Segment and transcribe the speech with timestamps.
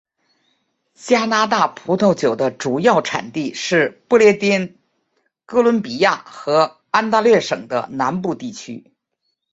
[0.95, 4.75] 加拿大葡萄酒的主要产地是不列颠
[5.45, 8.91] 哥伦比亚和安大略省的南部地区。